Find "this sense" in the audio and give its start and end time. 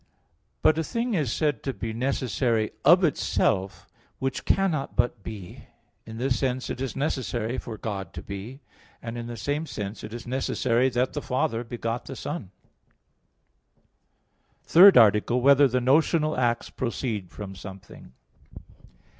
6.17-6.71